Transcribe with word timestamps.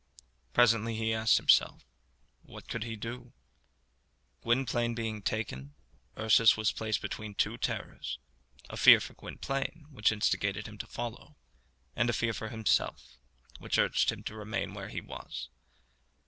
Presently 0.51 0.95
he 0.95 1.13
asked 1.13 1.37
himself, 1.37 1.85
What 2.41 2.67
could 2.67 2.83
he 2.85 2.95
do? 2.95 3.33
Gwynplaine 4.41 4.95
being 4.95 5.21
taken, 5.21 5.75
Ursus 6.17 6.57
was 6.57 6.71
placed 6.71 7.03
between 7.03 7.35
two 7.35 7.55
terrors 7.59 8.17
a 8.67 8.77
fear 8.77 8.99
for 8.99 9.13
Gwynplaine, 9.13 9.85
which 9.91 10.11
instigated 10.11 10.67
him 10.67 10.79
to 10.79 10.87
follow; 10.87 11.37
and 11.95 12.09
a 12.09 12.13
fear 12.13 12.33
for 12.33 12.49
himself, 12.49 13.19
which 13.59 13.77
urged 13.77 14.11
him 14.11 14.23
to 14.23 14.33
remain 14.35 14.73
where 14.73 14.89
he 14.89 15.01
was. 15.01 15.49